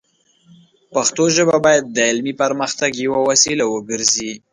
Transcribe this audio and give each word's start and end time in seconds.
پښتو 0.93 1.23
ژبه 1.35 1.57
باید 1.65 1.83
د 1.89 1.97
علمي 2.09 2.33
پرمختګ 2.41 2.91
یوه 3.05 3.19
وسیله 3.29 3.65
وګرځي. 3.73 4.31